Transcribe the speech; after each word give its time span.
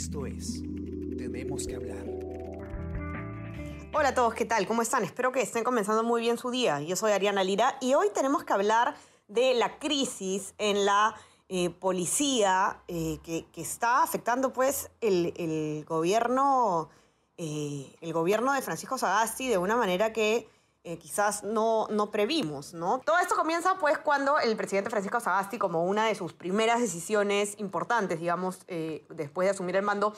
Esto 0.00 0.24
es 0.24 0.62
Tenemos 1.18 1.66
que 1.66 1.76
hablar. 1.76 2.06
Hola 3.92 4.08
a 4.08 4.14
todos, 4.14 4.32
¿qué 4.32 4.46
tal? 4.46 4.66
¿Cómo 4.66 4.80
están? 4.80 5.04
Espero 5.04 5.30
que 5.30 5.42
estén 5.42 5.62
comenzando 5.62 6.02
muy 6.02 6.22
bien 6.22 6.38
su 6.38 6.50
día. 6.50 6.80
Yo 6.80 6.96
soy 6.96 7.12
Ariana 7.12 7.44
Lira 7.44 7.76
y 7.82 7.92
hoy 7.92 8.06
tenemos 8.14 8.42
que 8.42 8.54
hablar 8.54 8.94
de 9.28 9.52
la 9.52 9.78
crisis 9.78 10.54
en 10.56 10.86
la 10.86 11.14
eh, 11.50 11.68
policía 11.68 12.80
eh, 12.88 13.18
que, 13.22 13.44
está 13.56 14.02
afectando 14.02 14.54
pues 14.54 14.90
el, 15.02 15.34
el 15.36 15.84
gobierno, 15.84 16.88
eh, 17.36 17.94
el 18.00 18.14
gobierno 18.14 18.54
de 18.54 18.62
Francisco 18.62 18.96
Sagasti 18.96 19.48
de 19.48 19.58
una 19.58 19.76
manera 19.76 20.14
que 20.14 20.48
eh, 20.82 20.98
quizás 20.98 21.44
no, 21.44 21.86
no 21.90 22.10
previmos, 22.10 22.72
¿no? 22.72 23.00
Todo 23.04 23.18
esto 23.18 23.34
comienza 23.34 23.76
pues 23.78 23.98
cuando 23.98 24.38
el 24.38 24.56
presidente 24.56 24.90
Francisco 24.90 25.20
Sagasti, 25.20 25.58
como 25.58 25.84
una 25.84 26.06
de 26.06 26.14
sus 26.14 26.32
primeras 26.32 26.80
decisiones 26.80 27.54
importantes, 27.58 28.18
digamos, 28.18 28.60
eh, 28.68 29.04
después 29.10 29.46
de 29.46 29.50
asumir 29.50 29.76
el 29.76 29.82
mando, 29.82 30.14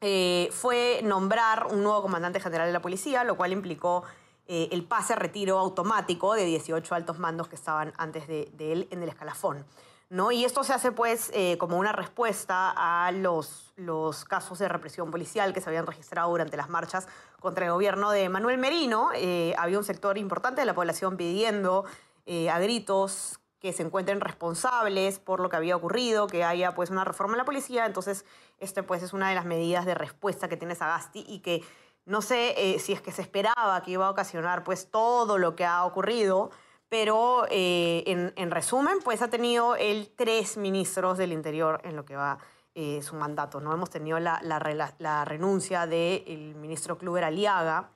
eh, 0.00 0.48
fue 0.52 1.00
nombrar 1.02 1.66
un 1.70 1.82
nuevo 1.82 2.02
comandante 2.02 2.40
general 2.40 2.68
de 2.68 2.72
la 2.72 2.82
policía, 2.82 3.24
lo 3.24 3.36
cual 3.36 3.52
implicó 3.52 4.04
eh, 4.46 4.68
el 4.72 4.84
pase 4.84 5.12
a 5.12 5.16
retiro 5.16 5.58
automático 5.58 6.34
de 6.34 6.44
18 6.44 6.94
altos 6.94 7.18
mandos 7.18 7.48
que 7.48 7.56
estaban 7.56 7.92
antes 7.98 8.26
de, 8.28 8.50
de 8.54 8.72
él 8.72 8.88
en 8.90 9.02
el 9.02 9.08
escalafón. 9.08 9.64
¿No? 10.10 10.32
Y 10.32 10.44
esto 10.44 10.64
se 10.64 10.72
hace 10.72 10.92
pues 10.92 11.30
eh, 11.34 11.58
como 11.58 11.76
una 11.76 11.92
respuesta 11.92 12.72
a 12.76 13.12
los, 13.12 13.72
los 13.76 14.24
casos 14.24 14.58
de 14.58 14.68
represión 14.68 15.10
policial 15.10 15.52
que 15.52 15.60
se 15.60 15.68
habían 15.68 15.86
registrado 15.86 16.30
durante 16.30 16.56
las 16.56 16.68
marchas 16.68 17.08
contra 17.40 17.66
el 17.66 17.72
gobierno 17.72 18.10
de 18.10 18.28
Manuel 18.28 18.58
Merino. 18.58 19.10
Eh, 19.14 19.54
había 19.58 19.78
un 19.78 19.84
sector 19.84 20.16
importante 20.16 20.62
de 20.62 20.66
la 20.66 20.74
población 20.74 21.16
pidiendo 21.16 21.84
eh, 22.26 22.48
a 22.48 22.58
gritos 22.58 23.38
que 23.60 23.72
se 23.72 23.82
encuentren 23.82 24.20
responsables 24.20 25.18
por 25.18 25.40
lo 25.40 25.50
que 25.50 25.56
había 25.56 25.76
ocurrido, 25.76 26.26
que 26.26 26.44
haya 26.44 26.74
pues 26.74 26.90
una 26.90 27.04
reforma 27.04 27.34
en 27.34 27.38
la 27.38 27.44
policía. 27.44 27.84
Entonces, 27.86 28.24
este 28.60 28.82
pues 28.82 29.02
es 29.02 29.12
una 29.12 29.28
de 29.28 29.34
las 29.34 29.44
medidas 29.44 29.84
de 29.84 29.94
respuesta 29.94 30.48
que 30.48 30.56
tiene 30.56 30.74
Sagasti 30.74 31.24
y 31.26 31.40
que 31.40 31.64
no 32.06 32.22
sé 32.22 32.78
si 32.78 32.94
es 32.94 33.02
que 33.02 33.12
se 33.12 33.20
esperaba 33.20 33.82
que 33.82 33.90
iba 33.90 34.06
a 34.06 34.10
ocasionar 34.10 34.64
pues 34.64 34.90
todo 34.90 35.36
lo 35.36 35.56
que 35.56 35.66
ha 35.66 35.84
ocurrido, 35.84 36.50
pero 36.88 37.46
eh, 37.50 38.02
en, 38.06 38.32
en, 38.36 38.50
resumen, 38.50 38.98
pues 39.04 39.20
ha 39.22 39.28
tenido 39.28 39.76
él 39.76 40.10
tres 40.16 40.56
ministros 40.56 41.18
del 41.18 41.32
Interior 41.32 41.80
en 41.84 41.96
lo 41.96 42.04
que 42.04 42.16
va 42.16 42.38
eh, 42.74 43.02
su 43.02 43.14
mandato. 43.16 43.60
¿no? 43.60 43.72
Hemos 43.72 43.90
tenido 43.90 44.18
la, 44.18 44.40
la, 44.42 45.24
renuncia 45.24 45.86
del 45.86 46.54
ministro 46.54 46.96
Kluber 46.96 47.24
Aliaga 47.24 47.90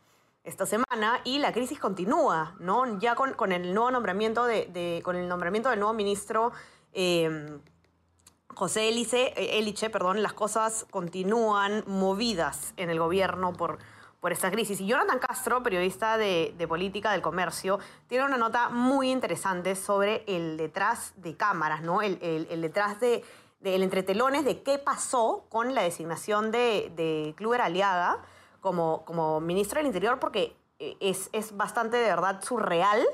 esta 0.45 0.67
semana 0.67 1.21
y 1.25 1.39
la 1.39 1.53
crisis 1.53 1.79
continúa, 1.79 2.57
¿no? 2.59 2.99
Ya 2.99 3.15
con, 3.15 3.35
con 3.35 3.53
el 3.53 3.73
nuevo 3.73 3.93
nombramiento 3.93 4.45
de, 4.45 4.67
de, 4.67 5.01
con 5.05 5.15
el 5.15 5.29
nombramiento 5.29 5.71
del 5.71 5.79
nuevo 5.79 5.95
ministro 5.95 6.51
eh, 6.93 7.61
José 8.55 8.89
Elice, 8.89 9.33
Eliche, 9.37 9.89
perdón, 9.89 10.23
las 10.23 10.35
cosas 10.35 10.85
continúan 10.91 11.85
movidas 11.87 12.75
en 12.77 12.91
el 12.91 12.99
gobierno 12.99 13.53
por 13.53 13.79
por 14.23 14.31
esta 14.31 14.53
crisis. 14.53 14.81
Y 14.81 14.87
Jonathan 14.87 15.19
Castro, 15.19 15.65
periodista 15.65 16.17
de, 16.17 16.55
política 16.69 17.11
del 17.11 17.23
comercio, 17.23 17.81
tiene 18.07 18.25
una 18.25 18.37
nota 18.37 18.69
muy 18.69 19.11
interesante 19.11 19.75
sobre 19.75 20.23
el 20.29 20.57
detrás 20.57 21.13
de 21.17 21.37
cámaras, 21.37 21.83
¿no? 21.83 22.03
El, 22.03 22.21
detrás 22.61 23.01
de, 23.01 23.25
de 23.59 23.75
el 23.75 23.83
entretelones 23.83 24.45
de 24.45 24.63
qué 24.63 24.79
pasó 24.79 25.45
con 25.49 25.75
la 25.75 25.83
designación 25.83 26.53
de, 26.53 26.93
de 26.95 27.35
Kluber 27.37 27.63
Aliaga 27.63 28.19
como, 28.61 29.41
ministro 29.41 29.79
del 29.79 29.89
Interior, 29.89 30.21
porque 30.21 30.57
es, 30.79 31.29
es 31.33 31.57
bastante 31.57 31.97
de 31.97 32.07
verdad 32.07 32.41
surreal 32.45 33.05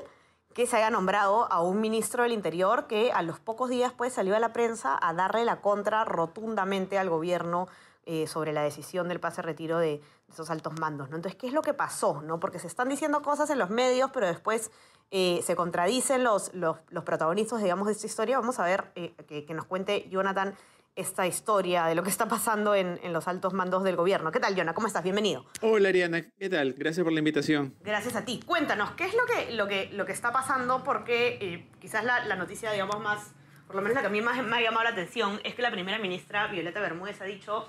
que 0.53 0.67
se 0.67 0.77
haya 0.77 0.91
nombrado 0.91 1.51
a 1.51 1.63
un 1.63 1.81
ministro 1.81 2.21
del 2.21 2.33
Interior 2.33 2.85
que 2.85 3.11
a 3.11 3.23
los 3.23 3.39
pocos 3.39 3.71
días 3.71 3.93
pues 3.97 4.13
salió 4.13 4.35
a 4.35 4.39
la 4.39 4.53
prensa 4.53 4.99
a 5.01 5.11
darle 5.15 5.43
la 5.43 5.59
contra 5.61 6.05
rotundamente 6.05 6.99
al 6.99 7.09
gobierno 7.09 7.67
eh, 8.05 8.27
sobre 8.27 8.53
la 8.53 8.61
decisión 8.61 9.07
del 9.07 9.19
pase 9.19 9.41
retiro 9.41 9.79
de, 9.79 10.01
esos 10.31 10.49
altos 10.49 10.79
mandos. 10.79 11.09
¿no? 11.09 11.15
Entonces, 11.15 11.39
¿qué 11.39 11.47
es 11.47 11.53
lo 11.53 11.61
que 11.61 11.73
pasó? 11.73 12.21
¿no? 12.21 12.39
Porque 12.39 12.59
se 12.59 12.67
están 12.67 12.89
diciendo 12.89 13.21
cosas 13.21 13.49
en 13.49 13.59
los 13.59 13.69
medios, 13.69 14.11
pero 14.13 14.27
después 14.27 14.71
eh, 15.11 15.41
se 15.43 15.55
contradicen 15.55 16.23
los, 16.23 16.53
los, 16.53 16.77
los, 16.89 17.03
protagonistas, 17.03 17.61
digamos, 17.61 17.87
de 17.87 17.93
esta 17.93 18.05
historia. 18.05 18.39
Vamos 18.39 18.59
a 18.59 18.65
ver 18.65 18.91
eh, 18.95 19.15
que, 19.27 19.45
que, 19.45 19.53
nos 19.53 19.65
cuente 19.65 20.07
Jonathan 20.09 20.55
esta 20.95 21.25
historia 21.25 21.85
de 21.85 21.95
lo 21.95 22.03
que 22.03 22.09
está 22.09 22.27
pasando 22.27 22.75
en, 22.75 22.99
en, 23.01 23.13
los 23.13 23.27
altos 23.27 23.53
mandos 23.53 23.83
del 23.83 23.95
gobierno. 23.95 24.31
¿Qué 24.31 24.39
tal, 24.39 24.53
Jonathan? 24.53 24.75
¿Cómo 24.75 24.87
estás? 24.87 25.03
Bienvenido. 25.03 25.45
Hola, 25.61 25.89
Ariana. 25.89 26.29
¿Qué 26.37 26.49
tal? 26.49 26.73
Gracias 26.73 27.03
por 27.03 27.13
la 27.13 27.19
invitación. 27.19 27.75
Gracias 27.81 28.15
a 28.15 28.25
ti. 28.25 28.41
Cuéntanos, 28.45 28.91
¿qué 28.91 29.05
es 29.05 29.15
lo 29.15 29.25
que, 29.25 29.51
lo 29.53 29.67
que, 29.67 29.89
lo 29.93 30.05
que 30.05 30.11
está 30.11 30.31
pasando? 30.31 30.83
Porque 30.83 31.39
eh, 31.41 31.69
quizás 31.79 32.03
la, 32.03 32.25
la 32.25 32.35
noticia, 32.35 32.71
digamos, 32.71 32.99
más, 32.99 33.33
por 33.65 33.77
lo 33.77 33.81
menos 33.81 33.95
la 33.95 34.01
que 34.01 34.07
a 34.07 34.11
mí 34.11 34.21
más 34.21 34.43
me 34.43 34.57
ha 34.57 34.61
llamado 34.61 34.83
la 34.83 34.89
atención, 34.91 35.39
es 35.43 35.55
que 35.55 35.61
la 35.63 35.71
primera 35.71 35.97
ministra, 35.97 36.47
Violeta 36.47 36.81
Bermúdez, 36.81 37.19
ha 37.21 37.25
dicho 37.25 37.67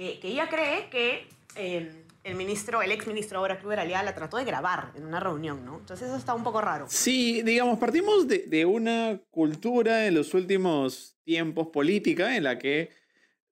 que, 0.00 0.18
que 0.18 0.28
ella 0.28 0.48
cree 0.48 0.88
que 0.88 1.28
eh, 1.56 1.90
el 2.24 2.34
ministro, 2.34 2.80
el 2.80 2.90
ex 2.90 3.06
ministro 3.06 3.38
ahora 3.38 3.58
Kluber 3.58 3.80
Aliaga 3.80 4.02
la 4.02 4.14
trató 4.14 4.38
de 4.38 4.46
grabar 4.46 4.92
en 4.96 5.04
una 5.04 5.20
reunión, 5.20 5.62
¿no? 5.62 5.78
Entonces 5.78 6.08
eso 6.08 6.16
está 6.16 6.34
un 6.34 6.42
poco 6.42 6.62
raro. 6.62 6.86
Sí, 6.88 7.42
digamos, 7.42 7.78
partimos 7.78 8.26
de, 8.26 8.64
una 8.64 9.20
cultura 9.30 10.06
en 10.06 10.14
los 10.14 10.32
últimos 10.32 11.18
tiempos 11.22 11.68
política 11.68 12.34
en 12.34 12.44
la 12.44 12.58
que, 12.58 12.88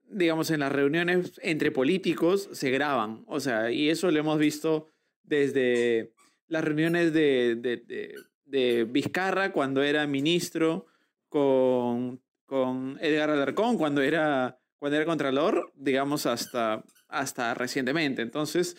digamos, 0.05 0.51
en 0.51 0.61
las 0.61 0.73
reuniones 0.73 1.39
entre 1.43 1.71
políticos 1.71 2.49
se 2.53 2.71
graban. 2.71 3.25
O 3.27 3.41
sea, 3.41 3.71
y 3.71 3.91
eso 3.91 4.11
lo 4.11 4.19
hemos 4.19 4.39
visto 4.39 4.89
desde 5.25 6.15
las 6.47 6.65
reuniones 6.65 7.13
de, 7.13 7.57
de, 7.57 7.77
de, 7.77 8.15
de 8.47 8.85
Vizcarra 8.85 9.53
cuando 9.53 9.83
era 9.83 10.07
ministro, 10.07 10.87
con, 11.29 12.23
con 12.47 12.97
Edgar 13.03 13.29
Alarcón 13.29 13.77
cuando 13.77 14.01
era 14.01 14.59
cuando 14.79 14.97
era 14.97 15.07
Contralor, 15.07 15.73
digamos, 15.77 16.27
hasta, 16.27 16.85
hasta 17.09 17.55
recientemente. 17.55 18.23
Entonces, 18.23 18.77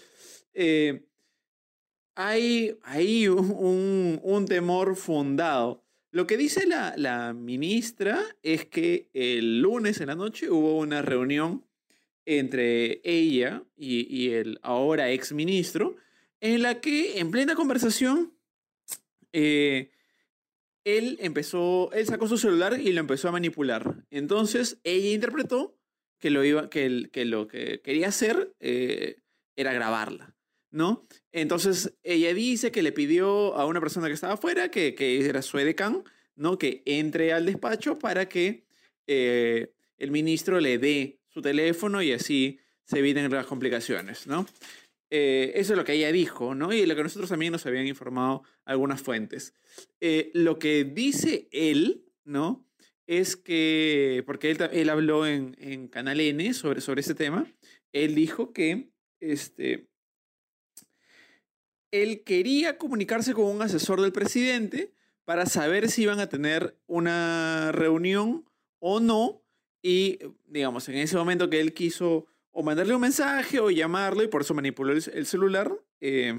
eh, 0.53 1.05
hay, 2.15 2.77
hay 2.83 3.27
un, 3.27 4.19
un, 4.23 4.45
temor 4.45 4.95
fundado. 4.95 5.85
Lo 6.11 6.25
que 6.25 6.37
dice 6.37 6.65
la, 6.65 6.93
la, 6.97 7.33
ministra 7.33 8.19
es 8.43 8.65
que 8.65 9.09
el 9.13 9.61
lunes 9.61 10.01
en 10.01 10.07
la 10.07 10.15
noche 10.15 10.49
hubo 10.49 10.77
una 10.77 11.01
reunión 11.01 11.65
entre 12.25 13.01
ella 13.03 13.63
y, 13.75 14.07
y 14.13 14.31
el 14.31 14.59
ahora 14.61 15.11
ex 15.11 15.33
ministro, 15.33 15.95
en 16.41 16.61
la 16.61 16.79
que 16.81 17.19
en 17.19 17.31
plena 17.31 17.55
conversación, 17.55 18.33
eh, 19.33 19.91
él 20.83 21.17
empezó, 21.21 21.91
él 21.93 22.05
sacó 22.05 22.27
su 22.27 22.37
celular 22.37 22.79
y 22.79 22.91
lo 22.91 22.99
empezó 22.99 23.29
a 23.29 23.31
manipular. 23.31 24.05
Entonces 24.09 24.79
ella 24.83 25.09
interpretó 25.09 25.78
que 26.19 26.29
lo, 26.29 26.43
iba, 26.43 26.69
que, 26.69 27.09
que 27.11 27.25
lo 27.25 27.47
que 27.47 27.81
quería 27.81 28.09
hacer 28.09 28.53
eh, 28.59 29.17
era 29.55 29.73
grabarla, 29.73 30.35
¿no? 30.69 31.07
Entonces 31.31 31.93
ella 32.03 32.33
dice 32.33 32.71
que 32.71 32.83
le 32.83 32.91
pidió 32.91 33.55
a 33.55 33.65
una 33.65 33.79
persona 33.79 34.07
que 34.07 34.13
estaba 34.13 34.33
afuera, 34.33 34.69
que, 34.69 34.95
que 34.95 35.25
era 35.25 35.41
su 35.41 35.57
edecán, 35.57 36.03
¿no? 36.35 36.57
Que 36.57 36.83
entre 36.85 37.33
al 37.33 37.45
despacho 37.45 37.97
para 37.97 38.27
que 38.27 38.65
eh, 39.07 39.73
el 39.97 40.11
ministro 40.11 40.59
le 40.59 40.77
dé 40.77 41.19
su 41.29 41.41
teléfono 41.41 42.01
y 42.01 42.11
así 42.11 42.59
se 42.83 42.99
eviten 42.99 43.31
las 43.31 43.45
complicaciones, 43.45 44.27
¿no? 44.27 44.45
Eh, 45.11 45.53
eso 45.55 45.73
es 45.73 45.77
lo 45.77 45.85
que 45.85 45.93
ella 45.93 46.11
dijo, 46.11 46.53
¿no? 46.53 46.71
Y 46.71 46.85
lo 46.85 46.95
que 46.95 47.03
nosotros 47.03 47.29
también 47.29 47.51
nos 47.51 47.65
habían 47.65 47.87
informado 47.87 48.43
algunas 48.65 49.01
fuentes. 49.01 49.53
Lo 50.33 50.59
que 50.59 50.83
dice 50.83 51.47
él, 51.51 52.05
¿no? 52.25 52.68
Es 53.09 53.35
que, 53.35 54.21
porque 54.27 54.51
él, 54.51 54.69
él 54.71 54.87
habló 54.87 55.25
en, 55.25 55.55
en, 55.57 55.87
Canal 55.87 56.19
N 56.19 56.53
sobre, 56.53 56.79
sobre 56.79 57.01
ese 57.01 57.15
tema, 57.15 57.51
él 57.91 58.13
dijo 58.13 58.53
que 58.53 58.91
este, 59.19 59.89
él 61.89 62.23
quería 62.23 62.77
comunicarse 62.77 63.33
con 63.33 63.45
un 63.45 63.63
asesor 63.63 63.99
del 63.99 64.11
presidente 64.11 64.93
para 65.25 65.47
saber 65.47 65.89
si 65.89 66.03
iban 66.03 66.19
a 66.19 66.29
tener 66.29 66.77
una 66.85 67.71
reunión 67.71 68.45
o 68.77 68.99
no, 68.99 69.41
y 69.81 70.19
digamos, 70.45 70.87
en 70.87 70.97
ese 70.97 71.17
momento 71.17 71.49
que 71.49 71.59
él 71.59 71.73
quiso 71.73 72.27
o 72.51 72.61
mandarle 72.61 72.93
un 72.93 73.01
mensaje 73.01 73.59
o 73.59 73.71
llamarlo, 73.71 74.21
y 74.21 74.27
por 74.27 74.41
eso 74.41 74.53
manipuló 74.53 74.91
el, 74.91 75.03
el 75.15 75.25
celular, 75.25 75.75
eh, 75.99 76.37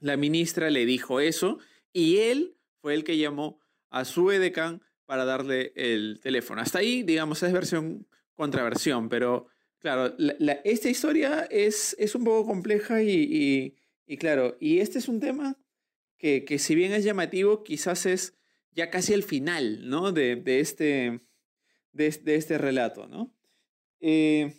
la 0.00 0.16
ministra 0.16 0.70
le 0.70 0.86
dijo 0.86 1.20
eso, 1.20 1.58
y 1.92 2.20
él 2.20 2.56
fue 2.80 2.94
el 2.94 3.04
que 3.04 3.18
llamó 3.18 3.60
a 3.90 4.06
su 4.06 4.30
edecán 4.30 4.80
para 5.06 5.24
darle 5.24 5.72
el 5.76 6.20
teléfono. 6.22 6.60
Hasta 6.60 6.80
ahí, 6.80 7.02
digamos, 7.02 7.42
es 7.42 7.52
versión 7.52 8.06
contra 8.34 8.62
versión, 8.64 9.08
pero 9.08 9.46
claro, 9.78 10.14
la, 10.18 10.36
la, 10.38 10.52
esta 10.64 10.88
historia 10.90 11.46
es, 11.50 11.96
es 11.98 12.14
un 12.14 12.24
poco 12.24 12.46
compleja 12.46 13.02
y, 13.02 13.10
y, 13.10 13.76
y, 14.06 14.16
claro, 14.18 14.56
y 14.60 14.80
este 14.80 14.98
es 14.98 15.08
un 15.08 15.20
tema 15.20 15.56
que, 16.18 16.44
que 16.44 16.58
si 16.58 16.74
bien 16.74 16.92
es 16.92 17.04
llamativo, 17.04 17.62
quizás 17.62 18.04
es 18.06 18.34
ya 18.72 18.90
casi 18.90 19.14
el 19.14 19.22
final, 19.22 19.88
¿no? 19.88 20.12
De, 20.12 20.36
de, 20.36 20.60
este, 20.60 21.20
de, 21.92 22.10
de 22.10 22.34
este 22.34 22.58
relato, 22.58 23.06
¿no? 23.06 23.34
Eh, 24.00 24.52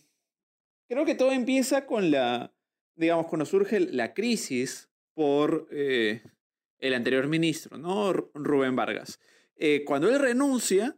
creo 0.87 1.05
que 1.05 1.15
todo 1.15 1.31
empieza 1.31 1.85
con 1.85 2.09
la, 2.09 2.53
digamos, 2.95 3.27
cuando 3.27 3.45
surge 3.45 3.79
la 3.79 4.13
crisis 4.13 4.89
por 5.13 5.67
eh, 5.71 6.23
el 6.79 6.93
anterior 6.93 7.27
ministro, 7.27 7.77
¿no? 7.77 8.13
Rubén 8.13 8.75
Vargas. 8.75 9.19
Eh, 9.57 9.83
cuando 9.85 10.09
él 10.09 10.19
renuncia, 10.19 10.97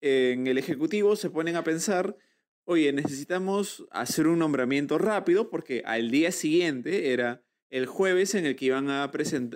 eh, 0.00 0.32
en 0.34 0.46
el 0.46 0.58
Ejecutivo 0.58 1.16
se 1.16 1.30
ponen 1.30 1.56
a 1.56 1.64
pensar 1.64 2.16
oye, 2.64 2.92
necesitamos 2.92 3.86
hacer 3.90 4.26
un 4.26 4.38
nombramiento 4.38 4.98
rápido 4.98 5.50
porque 5.50 5.82
al 5.84 6.10
día 6.10 6.32
siguiente 6.32 7.12
era 7.12 7.42
el 7.70 7.86
jueves 7.86 8.34
en 8.34 8.46
el 8.46 8.56
que 8.56 8.66
iban 8.66 8.90
a, 8.90 9.10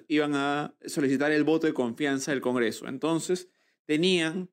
iban 0.09 0.35
a 0.35 0.75
solicitar 0.87 1.33
el 1.33 1.45
voto 1.45 1.67
de 1.67 1.75
confianza 1.75 2.31
del 2.31 2.41
Congreso. 2.41 2.89
Entonces, 2.89 3.49
tenían, 3.85 4.51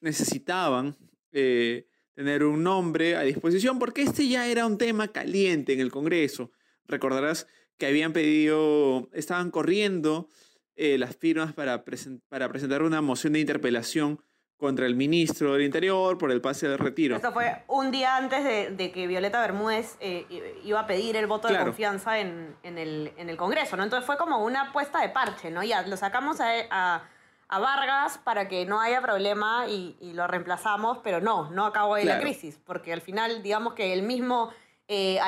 necesitaban 0.00 0.96
eh, 1.32 1.88
tener 2.14 2.44
un 2.44 2.62
nombre 2.62 3.16
a 3.16 3.22
disposición 3.22 3.78
porque 3.78 4.02
este 4.02 4.28
ya 4.28 4.48
era 4.48 4.66
un 4.66 4.78
tema 4.78 5.08
caliente 5.08 5.72
en 5.72 5.80
el 5.80 5.90
Congreso. 5.90 6.52
Recordarás 6.86 7.46
que 7.78 7.86
habían 7.86 8.12
pedido, 8.12 9.10
estaban 9.12 9.50
corriendo 9.50 10.28
eh, 10.76 10.98
las 10.98 11.16
firmas 11.16 11.52
para, 11.52 11.84
para 12.28 12.48
presentar 12.48 12.82
una 12.82 13.00
moción 13.00 13.32
de 13.32 13.40
interpelación 13.40 14.20
contra 14.56 14.86
el 14.86 14.94
ministro 14.94 15.52
del 15.52 15.62
Interior 15.62 16.16
por 16.16 16.30
el 16.30 16.40
pase 16.40 16.68
de 16.68 16.76
retiro. 16.76 17.16
Esto 17.16 17.32
fue 17.32 17.62
un 17.66 17.90
día 17.90 18.16
antes 18.16 18.42
de, 18.76 18.90
que 18.90 19.06
Violeta 19.06 19.40
Bermúdez 19.40 19.96
eh, 20.00 20.26
iba 20.64 20.80
a 20.80 20.86
pedir 20.86 21.16
el 21.16 21.26
voto 21.26 21.48
de 21.48 21.58
confianza 21.58 22.18
en, 22.18 22.56
el, 22.62 23.12
en, 23.16 23.28
el, 23.28 23.36
Congreso, 23.36 23.76
¿no? 23.76 23.84
Entonces 23.84 24.06
fue 24.06 24.16
como 24.16 24.42
una 24.44 24.72
puesta 24.72 25.00
de 25.00 25.10
parche, 25.10 25.50
¿no? 25.50 25.62
Ya 25.62 25.82
lo 25.82 25.96
sacamos 25.96 26.40
a, 26.40 27.02
a, 27.48 27.58
Vargas 27.58 28.18
para 28.18 28.48
que 28.48 28.64
no 28.64 28.80
haya 28.80 29.02
problema 29.02 29.66
y, 29.68 29.94
lo 30.14 30.26
reemplazamos, 30.26 30.98
pero 31.04 31.20
no, 31.20 31.50
no 31.50 31.66
acabó 31.66 31.94
ahí 31.94 32.04
la 32.04 32.18
crisis, 32.20 32.58
porque 32.64 32.92
al 32.92 33.02
final, 33.02 33.42
digamos 33.42 33.74
que 33.74 33.92
el 33.92 34.02
mismo 34.02 34.50
eh, 34.88 35.18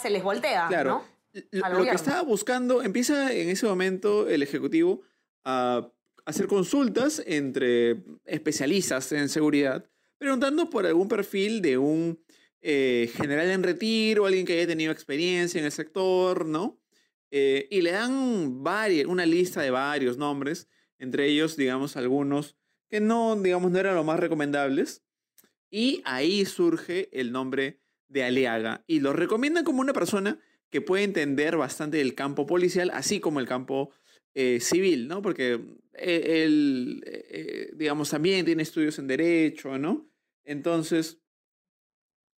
se 0.00 0.10
les 0.10 0.22
voltea, 0.22 0.66
claro. 0.66 1.04
Lo 1.32 1.84
que 1.84 1.90
estaba 1.90 2.22
buscando, 2.22 2.82
empieza 2.82 3.32
en 3.32 3.48
ese 3.48 3.66
momento 3.66 4.28
el 4.28 4.42
Ejecutivo 4.42 5.02
a 5.44 5.90
hacer 6.24 6.46
consultas 6.46 7.22
entre 7.26 8.02
especialistas 8.24 9.12
en 9.12 9.28
seguridad, 9.28 9.88
preguntando 10.18 10.70
por 10.70 10.86
algún 10.86 11.08
perfil 11.08 11.62
de 11.62 11.78
un 11.78 12.22
eh, 12.60 13.10
general 13.16 13.50
en 13.50 13.62
retiro, 13.62 14.26
alguien 14.26 14.46
que 14.46 14.52
haya 14.52 14.66
tenido 14.66 14.92
experiencia 14.92 15.58
en 15.58 15.64
el 15.64 15.72
sector, 15.72 16.46
¿no? 16.46 16.78
Eh, 17.30 17.66
y 17.70 17.80
le 17.80 17.92
dan 17.92 18.62
varias, 18.62 19.06
una 19.06 19.26
lista 19.26 19.62
de 19.62 19.70
varios 19.70 20.18
nombres, 20.18 20.68
entre 20.98 21.26
ellos, 21.26 21.56
digamos, 21.56 21.96
algunos 21.96 22.56
que 22.88 23.00
no, 23.00 23.34
digamos, 23.36 23.72
no 23.72 23.78
eran 23.78 23.96
los 23.96 24.04
más 24.04 24.20
recomendables. 24.20 25.02
Y 25.70 26.02
ahí 26.04 26.44
surge 26.44 27.08
el 27.18 27.32
nombre 27.32 27.80
de 28.08 28.22
Aliaga. 28.22 28.84
Y 28.86 29.00
lo 29.00 29.14
recomiendan 29.14 29.64
como 29.64 29.80
una 29.80 29.94
persona 29.94 30.38
que 30.72 30.80
puede 30.80 31.04
entender 31.04 31.58
bastante 31.58 31.98
del 31.98 32.14
campo 32.14 32.46
policial, 32.46 32.90
así 32.94 33.20
como 33.20 33.40
el 33.40 33.46
campo 33.46 33.90
eh, 34.34 34.58
civil, 34.58 35.06
¿no? 35.06 35.20
Porque 35.20 35.60
eh, 35.92 36.42
él, 36.44 37.04
eh, 37.06 37.70
digamos, 37.74 38.08
también 38.08 38.46
tiene 38.46 38.62
estudios 38.62 38.98
en 38.98 39.06
derecho, 39.06 39.76
¿no? 39.76 40.10
Entonces, 40.44 41.18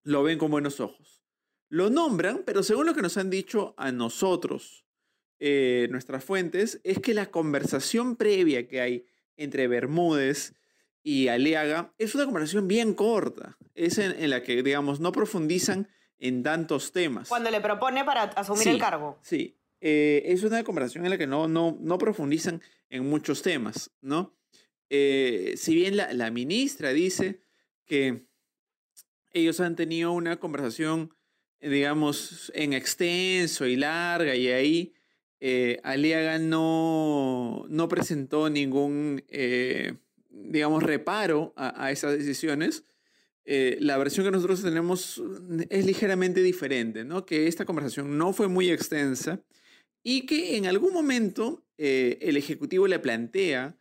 lo 0.03 0.25
ven 0.25 0.39
con 0.39 0.51
buenos 0.51 0.81
ojos. 0.81 1.23
Lo 1.69 1.91
nombran, 1.91 2.43
pero 2.45 2.65
según 2.65 2.87
lo 2.87 2.95
que 2.95 3.03
nos 3.03 3.17
han 3.17 3.31
dicho 3.31 3.73
a 3.79 3.93
nosotros, 3.93 4.85
nuestras 5.39 6.25
fuentes, 6.25 6.81
es 6.85 7.01
que 7.01 7.13
la 7.13 7.31
conversación 7.31 8.17
previa 8.17 8.67
que 8.67 8.81
hay 8.81 9.07
entre 9.37 9.69
Bermúdez 9.69 10.55
y 11.03 11.29
Aliaga 11.29 11.93
es 11.99 12.15
una 12.15 12.25
conversación 12.25 12.67
bien 12.67 12.95
corta. 12.95 13.59
Es 13.75 13.99
en, 13.99 14.31
la 14.31 14.43
que, 14.43 14.63
digamos, 14.63 15.01
no 15.01 15.13
profundizan 15.13 15.89
en 16.19 16.43
tantos 16.43 16.93
temas. 16.93 17.29
Cuando 17.29 17.51
le 17.51 17.61
propone 17.61 18.05
para 18.05 18.25
asumir 18.25 18.69
el 18.69 18.79
cargo. 18.79 19.19
Sí, 19.23 19.57
eh, 19.87 20.33
es 20.33 20.43
una 20.43 20.65
conversación 20.65 21.05
en 21.05 21.11
la 21.11 21.19
que 21.19 21.27
no, 21.27 21.47
no, 21.47 21.77
no 21.81 21.99
profundizan 21.99 22.63
en 22.89 23.07
muchos 23.09 23.43
temas, 23.43 23.91
¿no? 24.01 24.35
Eh, 24.89 25.55
si 25.57 25.75
bien 25.75 25.97
la, 25.97 26.13
la, 26.15 26.31
ministra 26.31 26.95
dice 26.95 27.41
que 27.85 28.27
ellos 29.33 29.61
han 29.61 29.77
tenido 29.77 30.13
una 30.13 30.39
conversación, 30.39 31.15
digamos, 31.61 32.51
en 32.55 32.73
extenso 32.73 33.67
y 33.67 33.77
larga, 33.77 34.37
y 34.37 34.49
ahí 34.49 34.95
eh, 35.41 35.81
Aliaga 35.83 36.39
no, 36.39 37.67
no 37.69 37.89
presentó 37.89 38.49
ningún, 38.49 39.23
digamos, 40.31 40.83
reparo 40.83 41.53
a, 41.57 41.85
a 41.85 41.91
esas 41.91 42.17
decisiones, 42.17 42.85
la 43.47 43.99
versión 43.99 44.25
que 44.25 44.31
nosotros 44.31 44.63
tenemos 44.63 45.23
es 45.69 45.85
ligeramente 45.85 46.43
diferente, 46.43 47.05
¿no? 47.05 47.27
Que 47.27 47.47
esta 47.47 47.65
conversación 47.65 48.17
no 48.17 48.33
fue 48.33 48.49
muy 48.49 48.71
extensa 48.71 49.43
y 50.05 50.27
que 50.27 50.57
en 50.57 50.67
algún 50.67 50.93
momento 50.93 51.65
eh, 51.79 52.19
el 52.21 52.37
Ejecutivo 52.37 52.87
le 52.87 53.01
plantea 53.01 53.77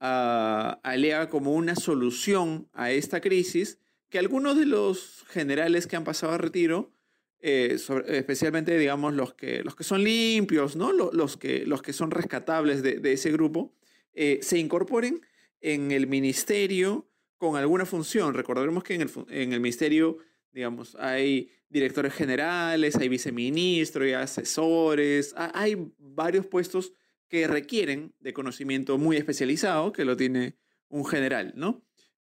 a, 0.00 0.80
a 0.82 1.28
como 1.28 1.52
una 1.52 1.74
solución 1.74 2.68
a 2.72 2.92
esta 2.92 3.20
crisis 3.20 3.78
que 4.08 4.18
algunos 4.18 4.56
de 4.56 4.66
los 4.66 5.24
generales 5.28 5.86
que 5.86 5.96
han 5.96 6.04
pasado 6.04 6.32
a 6.32 6.38
retiro, 6.38 6.92
eh, 7.40 7.76
especialmente 8.06 8.78
digamos 8.78 9.14
los 9.14 9.34
que, 9.34 9.64
los 9.64 9.74
que 9.74 9.84
son 9.84 10.04
limpios, 10.04 10.76
¿no? 10.76 10.92
los, 10.92 11.36
que, 11.36 11.66
los 11.66 11.82
que 11.82 11.92
son 11.92 12.10
rescatables 12.10 12.82
de, 12.82 13.12
ese 13.12 13.32
grupo, 13.32 13.74
eh, 14.14 14.38
se 14.42 14.58
incorporen 14.58 15.20
en 15.60 15.90
el 15.90 16.06
ministerio 16.06 17.08
con 17.36 17.56
alguna 17.56 17.86
función. 17.86 18.34
Recordaremos 18.34 18.84
que 18.84 18.94
en 18.94 19.02
el, 19.02 19.10
en 19.28 19.52
el 19.52 19.60
ministerio, 19.60 20.18
digamos, 20.52 20.96
hay 20.96 21.50
directores 21.68 22.14
generales, 22.14 22.96
hay 22.96 23.08
viceministros, 23.08 24.04
hay 24.04 24.12
asesores, 24.12 25.34
hay 25.36 25.92
varios 25.98 26.46
puestos 26.46 26.92
que 27.28 27.46
requieren 27.46 28.14
de 28.20 28.32
conocimiento 28.32 28.98
muy 28.98 29.16
especializado, 29.16 29.92
que 29.92 30.04
lo 30.04 30.16
tiene 30.16 30.56
un 30.88 31.04
general, 31.04 31.52
¿no? 31.56 31.82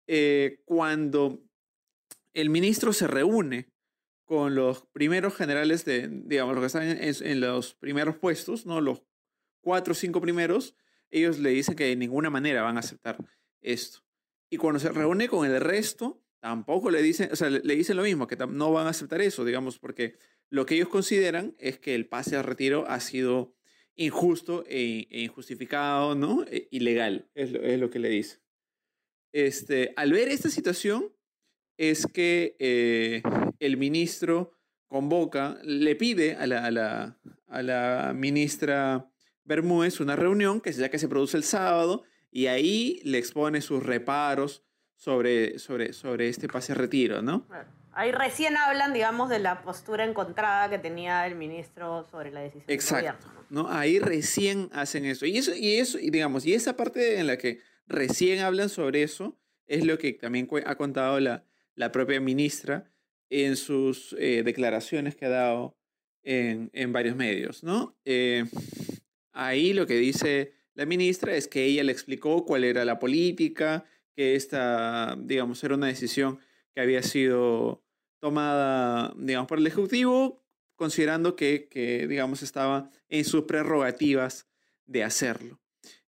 Eh, 0.08 0.62
cuando 0.66 1.44
el 2.34 2.50
ministro 2.50 2.94
se 2.94 3.08
reúne 3.08 3.72
con 4.26 4.56
los 4.56 4.84
primeros 4.94 5.36
generales 5.36 5.84
de, 5.86 6.08
digamos, 6.08 6.56
los 6.56 6.62
que 6.62 6.68
están 6.68 6.84
en, 7.02 7.42
los 7.42 7.74
primeros 7.74 8.16
puestos, 8.16 8.66
¿no? 8.66 8.80
Los 8.80 9.04
cuatro 9.60 9.92
o 9.92 9.96
cinco 9.96 10.22
primeros, 10.22 10.76
ellos 11.10 11.40
le 11.40 11.50
dicen 11.50 11.76
que 11.76 11.86
de 11.86 11.96
ninguna 11.96 12.30
manera 12.30 12.62
van 12.62 12.78
a 12.78 12.80
aceptar 12.80 13.18
esto. 13.62 14.00
Y 14.52 14.58
cuando 14.58 14.80
se 14.82 14.90
reúne 14.90 15.30
con 15.30 15.50
el 15.50 15.62
resto, 15.62 16.22
tampoco 16.42 16.92
le 16.92 17.02
dicen, 17.02 17.30
o 17.32 17.38
sea, 17.38 17.50
le 17.50 17.76
dicen 17.76 17.96
lo 17.96 18.04
mismo, 18.04 18.28
que 18.28 18.36
no 18.36 18.74
van 18.74 18.86
a 18.86 18.90
aceptar 18.90 19.22
eso, 19.22 19.46
digamos, 19.46 19.80
porque 19.80 20.18
lo 20.50 20.66
que 20.66 20.76
ellos 20.76 20.90
consideran 20.90 21.56
es 21.58 21.80
que 21.80 21.96
el 21.96 22.06
pase 22.06 22.36
al 22.36 22.44
retiro 22.44 22.86
ha 22.90 23.00
sido 23.00 23.56
injusto 23.96 24.66
e, 24.68 25.08
e 25.10 25.22
injustificado, 25.22 26.16
¿no? 26.16 26.44
E, 26.44 26.68
ilegal, 26.72 27.30
es 27.34 27.80
lo, 27.80 27.90
que 27.90 28.00
le 28.00 28.10
dice. 28.10 28.42
Este, 29.32 29.94
al 29.96 30.12
ver 30.12 30.28
esta 30.28 30.50
situación, 30.50 31.16
es 31.78 32.06
que 32.06 32.58
eh, 32.60 33.24
el 33.60 33.78
ministro 33.78 34.58
convoca, 34.88 35.60
le 35.64 35.96
pide 35.96 36.36
a 36.36 36.46
la, 36.46 36.66
a 36.66 36.72
la, 36.72 37.20
a 37.48 37.64
la 37.64 38.14
ministra 38.14 39.10
Bermúdez 39.46 40.02
una 40.02 40.18
reunión 40.18 40.60
que 40.60 40.74
ya 40.74 40.90
que 40.90 41.00
se 41.00 41.08
produce 41.08 41.38
el 41.38 41.44
sábado 41.44 42.04
y 42.32 42.48
ahí 42.48 43.02
le 43.04 43.18
expone 43.18 43.62
sus 43.62 43.84
reparos 43.84 44.64
sobre, 44.96 45.60
sobre, 45.60 45.94
sobre 45.94 46.30
este 46.30 46.48
pase 46.48 46.74
retiro, 46.74 47.22
¿no? 47.22 47.48
Ahí 47.94 48.12
recién 48.12 48.56
hablan, 48.56 48.94
digamos, 48.94 49.30
de 49.30 49.40
la 49.40 49.64
postura 49.64 50.06
encontrada 50.06 50.70
que 50.70 50.80
tenía 50.80 51.28
el 51.28 51.36
ministro 51.36 52.08
sobre 52.10 52.32
la 52.32 52.40
decisión 52.40 52.66
Exacto, 52.70 53.28
¿no? 53.50 53.70
Ahí 53.70 54.00
recién 54.00 54.70
hacen 54.72 55.06
eso. 55.06 55.26
Y 55.26 55.38
eso, 55.38 55.54
y 55.54 55.76
eso, 55.76 56.00
y 56.00 56.10
digamos, 56.10 56.46
y 56.46 56.54
esa 56.54 56.78
parte 56.78 57.20
en 57.20 57.28
la 57.28 57.38
que 57.38 57.60
recién 57.88 58.40
hablan 58.40 58.70
sobre 58.70 59.04
eso 59.04 59.38
es 59.68 59.86
lo 59.86 59.98
que 59.98 60.14
también 60.14 60.48
ha 60.66 60.76
contado 60.76 61.20
la, 61.20 61.44
la 61.76 61.92
propia 61.92 62.22
ministra 62.22 62.92
en 63.30 63.58
sus 63.58 64.16
eh, 64.20 64.44
declaraciones 64.44 65.16
que 65.16 65.26
ha 65.26 65.30
dado 65.30 65.78
en, 66.24 66.70
en 66.74 66.94
varios 66.94 67.16
medios, 67.16 67.64
¿no? 67.64 67.98
Eh, 68.06 68.46
ahí 69.32 69.74
lo 69.74 69.88
que 69.88 69.96
dice 69.96 70.54
la 70.82 70.88
ministra 70.88 71.36
es 71.36 71.48
que 71.48 71.64
ella 71.64 71.84
le 71.84 71.92
explicó 71.92 72.44
cuál 72.44 72.64
era 72.64 72.84
la 72.86 72.98
política, 72.98 73.86
que 74.16 74.34
esta, 74.34 75.16
digamos, 75.16 75.64
era 75.64 75.76
una 75.76 75.86
decisión 75.86 76.40
que 76.74 76.82
había 76.82 77.04
sido 77.04 77.84
tomada, 78.20 79.14
digamos, 79.16 79.48
por 79.48 79.60
el 79.60 79.68
Ejecutivo, 79.68 80.42
considerando 80.76 81.36
que, 81.36 81.68
que 81.70 82.08
digamos, 82.08 82.42
estaba 82.42 82.90
en 83.10 83.26
sus 83.26 83.44
prerrogativas 83.44 84.48
de 84.88 85.04
hacerlo. 85.04 85.62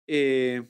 Eh, 0.07 0.63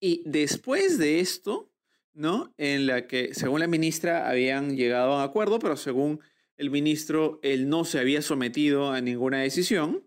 y 0.00 0.22
después 0.26 0.98
de 0.98 1.20
esto, 1.20 1.70
¿no? 2.14 2.52
En 2.58 2.88
la 2.88 3.06
que, 3.06 3.32
según 3.32 3.60
la 3.60 3.68
ministra, 3.68 4.28
habían 4.28 4.76
llegado 4.76 5.12
a 5.12 5.18
un 5.18 5.22
acuerdo, 5.22 5.60
pero 5.60 5.76
según 5.76 6.18
el 6.56 6.70
ministro, 6.70 7.38
él 7.44 7.68
no 7.68 7.84
se 7.84 8.00
había 8.00 8.22
sometido 8.22 8.90
a 8.90 9.00
ninguna 9.00 9.38
decisión. 9.38 10.02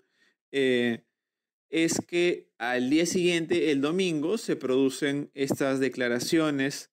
Eh, 0.51 1.05
es 1.71 2.01
que 2.05 2.49
al 2.59 2.89
día 2.89 3.05
siguiente, 3.05 3.71
el 3.71 3.81
domingo, 3.81 4.37
se 4.37 4.55
producen 4.55 5.31
estas 5.33 5.79
declaraciones 5.79 6.91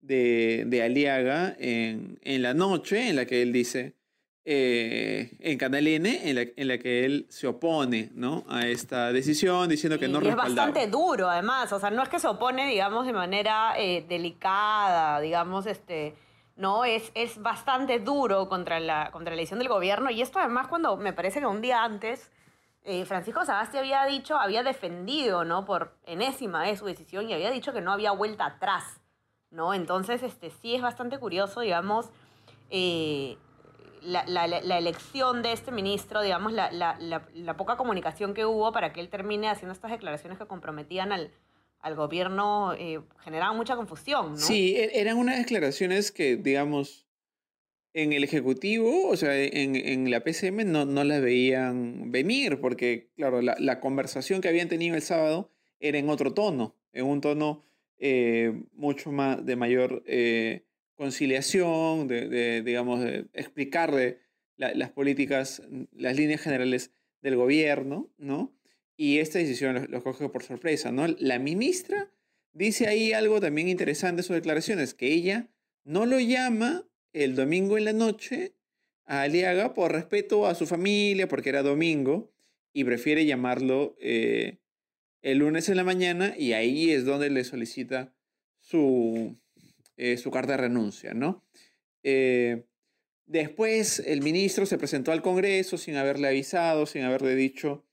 de, 0.00 0.64
de 0.66 0.82
Aliaga 0.82 1.56
en, 1.58 2.18
en, 2.22 2.42
la 2.42 2.54
noche, 2.54 3.08
en 3.08 3.16
la 3.16 3.24
que 3.24 3.42
él 3.42 3.52
dice, 3.52 3.94
eh, 4.44 5.36
en 5.40 5.58
Canal 5.58 5.86
N, 5.86 6.28
en 6.28 6.34
la, 6.36 6.42
en 6.42 6.68
la, 6.68 6.78
que 6.78 7.04
él 7.04 7.26
se 7.30 7.46
opone 7.46 8.10
¿no? 8.14 8.44
a 8.48 8.66
esta 8.66 9.12
decisión, 9.12 9.68
diciendo 9.68 9.98
que 9.98 10.08
no 10.08 10.22
y 10.22 10.28
Es 10.28 10.36
bastante 10.36 10.86
duro, 10.86 11.28
además, 11.28 11.72
o 11.72 11.80
sea, 11.80 11.90
no 11.90 12.02
es 12.02 12.08
que 12.08 12.20
se 12.20 12.28
opone, 12.28 12.68
digamos, 12.68 13.06
de 13.06 13.12
manera 13.14 13.74
eh, 13.78 14.04
delicada, 14.08 15.20
digamos, 15.20 15.66
este 15.66 16.14
¿no? 16.56 16.84
Es, 16.84 17.12
es 17.14 17.40
bastante 17.40 18.00
duro 18.00 18.48
contra 18.48 18.80
la, 18.80 19.10
contra 19.12 19.32
la 19.32 19.36
decisión 19.36 19.60
del 19.60 19.68
gobierno. 19.68 20.10
Y 20.10 20.20
esto 20.20 20.40
además 20.40 20.66
cuando 20.66 20.96
me 20.96 21.12
parece 21.12 21.38
que 21.38 21.46
un 21.46 21.60
día 21.60 21.84
antes 21.84 22.32
eh, 22.88 23.04
Francisco 23.04 23.44
Sagasti 23.44 23.76
había 23.76 24.06
dicho, 24.06 24.38
había 24.38 24.62
defendido, 24.62 25.44
¿no? 25.44 25.66
Por 25.66 25.92
enésima 26.06 26.62
vez 26.62 26.78
su 26.78 26.86
decisión 26.86 27.28
y 27.28 27.34
había 27.34 27.50
dicho 27.50 27.74
que 27.74 27.82
no 27.82 27.92
había 27.92 28.12
vuelta 28.12 28.46
atrás, 28.46 28.82
¿no? 29.50 29.74
Entonces, 29.74 30.22
este, 30.22 30.48
sí 30.48 30.74
es 30.74 30.80
bastante 30.80 31.18
curioso, 31.18 31.60
digamos, 31.60 32.08
eh, 32.70 33.36
la, 34.00 34.24
la, 34.26 34.78
elección 34.78 35.42
de 35.42 35.52
este 35.52 35.70
ministro, 35.70 36.22
digamos, 36.22 36.54
la, 36.54 37.56
poca 37.58 37.76
comunicación 37.76 38.32
que 38.32 38.46
hubo 38.46 38.72
para 38.72 38.94
que 38.94 39.00
él 39.00 39.10
termine 39.10 39.50
haciendo 39.50 39.74
estas 39.74 39.90
declaraciones 39.90 40.38
que 40.38 40.46
comprometían 40.46 41.12
al, 41.12 41.30
al 41.80 41.94
gobierno, 41.94 42.72
eh, 42.72 43.02
generaban 43.22 43.54
mucha 43.54 43.76
confusión, 43.76 44.30
¿no? 44.30 44.38
Sí, 44.38 44.76
e, 44.76 44.98
eran 44.98 45.18
unas 45.18 45.36
declaraciones 45.36 46.10
que, 46.10 46.36
digamos, 46.36 47.06
en 48.02 48.12
el 48.12 48.22
Ejecutivo, 48.22 49.08
o 49.08 49.16
sea, 49.16 49.36
en, 49.36 50.08
la 50.08 50.22
PCM 50.22 50.70
no, 50.70 50.84
las 51.02 51.20
veían 51.20 52.12
venir, 52.12 52.60
porque, 52.60 53.10
claro, 53.16 53.42
la, 53.42 53.80
conversación 53.80 54.40
que 54.40 54.46
habían 54.46 54.68
tenido 54.68 54.94
el 54.94 55.02
sábado 55.02 55.50
era 55.80 55.98
en 55.98 56.08
otro 56.08 56.32
tono, 56.32 56.76
en 56.92 57.06
un 57.06 57.20
tono 57.20 57.64
eh, 57.98 58.62
mucho 58.72 59.10
más 59.10 59.44
de 59.44 59.56
mayor 59.56 60.04
eh, 60.06 60.64
conciliación, 60.94 62.06
de, 62.06 62.62
digamos, 62.62 63.04
explicarle 63.32 64.20
las 64.56 64.90
políticas, 64.90 65.62
las 65.90 66.16
líneas 66.16 66.40
generales 66.40 66.92
del 67.20 67.34
gobierno, 67.34 68.12
¿no? 68.16 68.54
Y 68.96 69.18
esta 69.18 69.40
decisión 69.40 69.88
lo, 69.90 70.02
coge 70.04 70.28
por 70.28 70.44
sorpresa, 70.44 70.92
¿no? 70.92 71.08
La 71.18 71.40
ministra 71.40 72.12
dice 72.52 72.86
ahí 72.86 73.12
algo 73.12 73.40
también 73.40 73.68
interesante 73.68 74.20
en 74.20 74.24
sus 74.24 74.36
declaraciones, 74.36 74.94
que 74.94 75.12
ella 75.12 75.48
no 75.82 76.06
lo 76.06 76.20
llama 76.20 76.87
el 77.12 77.34
domingo 77.34 77.78
en 77.78 77.84
la 77.84 77.92
noche 77.92 78.54
a 79.06 79.22
Aliaga 79.22 79.74
por 79.74 79.92
respeto 79.92 80.46
a 80.46 80.54
su 80.54 80.66
familia, 80.66 81.28
porque 81.28 81.48
era 81.48 81.62
domingo, 81.62 82.30
y 82.72 82.84
prefiere 82.84 83.24
llamarlo 83.24 83.96
eh, 84.00 84.58
el 85.22 85.38
lunes 85.38 85.68
en 85.68 85.76
la 85.76 85.84
mañana, 85.84 86.34
y 86.36 86.52
ahí 86.52 86.90
es 86.90 87.04
donde 87.04 87.30
le 87.30 87.44
solicita 87.44 88.14
su, 88.60 89.36
eh, 89.96 90.16
su 90.18 90.30
carta 90.30 90.52
de 90.52 90.58
renuncia, 90.58 91.14
¿no? 91.14 91.44
Eh, 92.02 92.66
después 93.26 94.00
el 94.00 94.22
ministro 94.22 94.66
se 94.66 94.78
presentó 94.78 95.10
al 95.10 95.22
Congreso 95.22 95.78
sin 95.78 95.96
haberle 95.96 96.28
avisado, 96.28 96.86
sin 96.86 97.02
haberle 97.02 97.34
dicho 97.34 97.84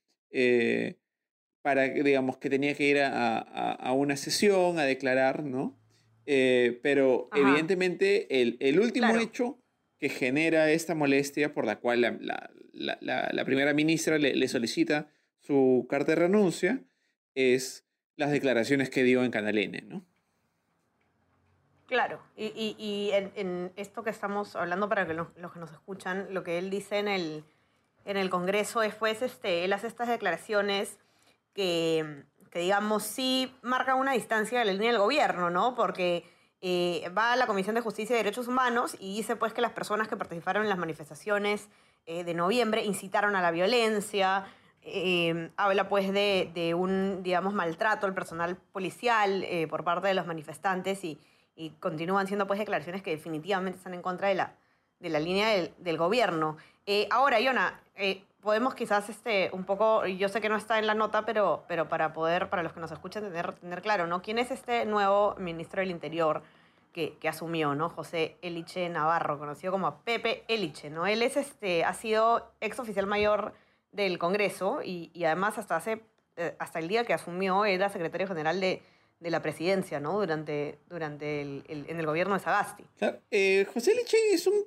para, 1.61 1.87
digamos, 1.89 2.37
que 2.37 2.47
tenía 2.47 2.75
que 2.75 2.87
ir 2.87 2.99
a, 2.99 3.39
a, 3.39 3.91
una 3.93 4.17
sesión 4.17 4.77
a 4.77 4.83
declarar, 4.83 5.43
¿no? 5.43 5.79
Eh, 6.25 6.79
pero 6.81 7.29
evidentemente 7.35 8.41
el, 8.41 8.57
el 8.59 8.79
último 8.79 9.15
hecho 9.15 9.59
que 9.99 10.09
genera 10.09 10.71
esta 10.71 10.95
molestia 10.95 11.53
por 11.53 11.65
la 11.65 11.79
cual 11.79 12.01
la, 12.01 12.17
la, 12.73 12.97
la, 13.31 13.45
primera 13.45 13.73
ministra 13.73 14.17
le, 14.17 14.35
le, 14.35 14.47
solicita 14.47 15.07
su 15.39 15.85
carta 15.87 16.13
de 16.13 16.15
renuncia 16.15 16.81
es 17.35 17.85
las 18.15 18.31
declaraciones 18.31 18.89
que 18.89 19.03
dio 19.03 19.23
en 19.23 19.31
Canal 19.31 19.57
N, 19.57 19.81
¿no? 19.87 20.03
Claro, 21.87 22.19
y, 22.35 22.45
y, 22.45 22.75
y 22.79 23.11
en, 23.11 23.31
en, 23.35 23.71
esto 23.75 24.03
que 24.03 24.09
estamos 24.09 24.55
hablando 24.55 24.89
para 24.89 25.05
que 25.05 25.13
los, 25.13 25.27
los, 25.37 25.53
que 25.53 25.59
nos 25.59 25.71
escuchan, 25.71 26.27
lo 26.31 26.43
que 26.43 26.57
él 26.57 26.71
dice 26.71 26.97
en 26.97 27.07
el, 27.07 27.43
en 28.05 28.17
el 28.17 28.31
Congreso 28.31 28.79
después, 28.79 29.21
este, 29.21 29.63
él 29.63 29.73
hace 29.73 29.85
estas 29.85 30.07
declaraciones 30.07 30.97
que 31.53 32.23
que 32.55 32.61
digamos 32.61 33.03
sí 33.03 33.53
marca 33.63 33.95
una 33.95 34.13
distancia 34.13 34.59
de 34.59 34.63
la 34.63 34.71
línea 34.71 34.91
del 34.91 35.01
gobierno, 35.01 35.49
¿no? 35.49 35.75
Porque 35.75 36.23
eh, 36.61 37.09
va 37.09 37.33
a 37.33 37.35
la 37.35 37.47
Comisión 37.47 37.75
de 37.75 37.81
Justicia 37.81 38.13
y 38.13 38.17
Derechos 38.17 38.47
Humanos 38.47 38.95
y 38.97 39.17
dice 39.17 39.35
pues 39.35 39.51
que 39.51 39.59
las 39.59 39.73
personas 39.73 40.07
que 40.07 40.15
participaron 40.15 40.63
en 40.63 40.69
las 40.69 40.77
manifestaciones 40.77 41.67
eh, 42.05 42.23
de 42.23 42.33
noviembre 42.33 42.85
incitaron 42.85 43.35
a 43.35 43.41
la 43.41 43.51
violencia, 43.51 44.45
eh, 44.83 45.51
habla 45.57 45.89
pues 45.89 46.13
de, 46.13 46.73
un, 46.77 47.23
digamos, 47.23 47.53
maltrato 47.53 48.07
al 48.07 48.13
personal 48.13 48.55
policial 48.71 49.45
por 49.69 49.83
parte 49.83 50.07
de 50.07 50.13
los 50.13 50.25
manifestantes 50.25 51.03
y, 51.03 51.19
y, 51.57 51.71
continúan 51.71 52.25
siendo 52.25 52.47
pues 52.47 52.57
declaraciones 52.57 53.01
que 53.01 53.11
definitivamente 53.11 53.79
están 53.79 53.95
en 53.95 54.01
contra 54.01 54.29
de 54.29 54.35
la, 54.35 54.55
de 55.01 55.09
la 55.09 55.19
línea 55.19 55.49
del, 55.49 55.73
del 55.79 55.97
gobierno. 55.97 56.55
ahora, 57.09 57.41
Iona, 57.41 57.81
podemos 58.45 58.75
quizás 58.75 59.09
este, 59.09 59.49
un 59.53 59.63
poco, 59.65 60.05
yo 60.05 60.29
sé 60.29 60.39
que 60.39 60.49
no 60.49 60.55
está 60.55 60.77
en 60.77 60.85
la 60.85 60.93
nota, 60.93 61.25
pero, 61.25 61.63
pero 61.67 61.89
para 61.89 62.13
poder, 62.13 62.47
para 62.47 62.61
los 62.61 62.73
que 62.73 62.79
nos 62.79 62.91
escuchan, 62.91 63.23
tener, 63.23 63.53
tener 63.53 63.81
claro, 63.81 64.05
¿no? 64.05 64.21
¿Quién 64.21 64.37
es 64.37 64.51
este 64.51 64.85
nuevo 64.85 65.33
ministro 65.39 65.81
del 65.81 65.89
Interior 65.89 66.43
que, 66.93 67.17
que 67.17 67.27
asumió, 67.27 67.73
¿no? 67.73 67.89
José 67.89 68.37
Eliche 68.43 68.87
Navarro, 68.87 69.39
conocido 69.39 69.71
como 69.71 69.97
Pepe 70.01 70.45
Eliche, 70.47 70.91
¿no? 70.91 71.07
Él 71.07 71.23
es, 71.23 71.37
este, 71.37 71.83
ha 71.83 71.95
sido 71.95 72.51
ex 72.61 72.79
oficial 72.79 73.07
mayor 73.07 73.53
del 73.91 74.19
Congreso 74.19 74.81
y, 74.83 75.09
y 75.15 75.23
además 75.23 75.57
hasta, 75.57 75.75
hace, 75.75 76.03
eh, 76.37 76.55
hasta 76.59 76.77
el 76.77 76.87
día 76.87 77.03
que 77.03 77.15
asumió 77.15 77.65
era 77.65 77.89
secretario 77.89 78.27
general 78.27 78.59
de, 78.61 78.83
de 79.19 79.29
la 79.29 79.41
presidencia, 79.41 79.99
¿no? 79.99 80.19
Durante, 80.19 80.79
durante 80.87 81.41
el, 81.41 81.63
el, 81.67 81.89
en 81.89 81.99
el 81.99 82.05
gobierno 82.05 82.33
de 82.33 82.39
Sagasti. 82.41 82.83
Claro. 82.97 83.19
Eh, 83.31 83.65
José 83.73 83.95
Liche 83.95 84.17
es 84.31 84.47
un 84.47 84.65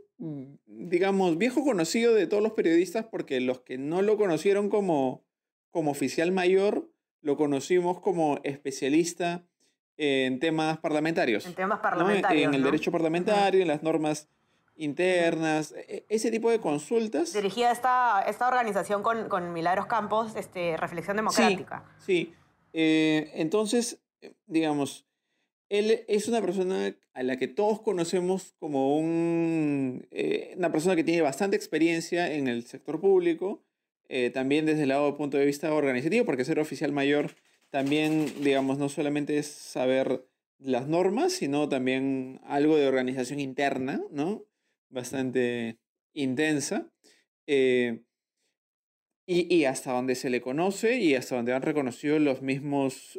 digamos, 0.67 1.39
viejo 1.39 1.65
conocido 1.65 2.15
de 2.15 2.27
todos 2.27 2.43
los 2.43 2.53
periodistas 2.53 3.07
porque 3.07 3.41
los 3.41 3.61
que 3.61 3.79
no 3.79 4.03
lo 4.03 4.17
conocieron 4.17 4.69
como, 4.69 5.23
como 5.71 5.91
oficial 5.91 6.33
mayor, 6.33 6.89
lo 7.21 7.37
conocimos 7.37 8.01
como 8.01 8.41
especialista 8.43 9.45
en 9.97 10.39
temas 10.41 10.79
parlamentarios. 10.79 11.47
En 11.47 11.55
temas 11.55 11.81
parlamentarios. 11.81 12.45
En 12.45 12.55
el 12.55 12.63
derecho 12.63 12.93
parlamentario, 12.93 13.63
en 13.63 13.69
las 13.69 13.83
normas 13.83 14.29
internas, 14.77 15.75
e, 15.77 16.05
ese 16.09 16.31
tipo 16.31 16.51
de 16.51 16.61
consultas. 16.61 17.33
Dirigía 17.33 17.73
esta, 17.73 18.23
esta 18.23 18.47
organización 18.47 19.03
con, 19.03 19.29
con 19.29 19.53
Milagros 19.53 19.87
Campos, 19.87 20.37
este, 20.37 20.77
Reflexión 20.77 21.17
Democrática. 21.17 21.85
Sí, 21.99 22.05
sí. 22.05 22.35
Eh, 22.73 23.33
entonces, 23.35 24.01
digamos, 24.47 25.09
él 25.69 26.05
es 26.09 26.29
una 26.29 26.41
persona 26.41 26.97
a 27.13 27.23
la 27.23 27.37
que 27.37 27.49
todos 27.49 27.81
conocemos 27.81 28.55
como 28.59 28.97
un, 28.99 30.07
eh, 30.11 30.55
una 30.57 30.73
persona 30.73 30.97
que 30.97 31.05
tiene 31.05 31.21
bastante 31.23 31.57
experiencia 31.57 32.33
en 32.33 32.49
el 32.49 32.65
sector 32.65 33.01
público, 33.01 33.63
eh, 34.09 34.31
también 34.31 34.65
desde 34.65 34.85
el 34.85 34.89
lado 34.89 35.07
del 35.07 35.17
punto 35.17 35.37
de 35.37 35.45
vista 35.45 35.73
organizativo, 35.75 36.25
porque 36.25 36.45
ser 36.45 36.59
oficial 36.59 36.93
mayor 36.93 37.35
también, 37.71 38.33
digamos, 38.43 38.79
no 38.79 38.89
solamente 38.89 39.37
es 39.37 39.47
saber 39.47 40.25
las 40.59 40.89
normas, 40.89 41.33
sino 41.33 41.69
también 41.69 42.41
algo 42.45 42.77
de 42.77 42.89
organización 42.89 43.39
interna, 43.39 44.03
¿no? 44.11 44.47
Bastante 44.89 45.79
intensa. 46.15 46.91
Eh, 47.47 48.03
y, 49.27 49.65
hasta 49.65 49.93
donde 49.93 50.15
se 50.15 50.31
le 50.31 50.41
conoce 50.41 50.99
y 50.99 51.15
hasta 51.15 51.37
donde 51.37 51.53
han 51.53 51.61
reconocido 51.61 52.19
los 52.19 52.41
mismos 52.41 53.19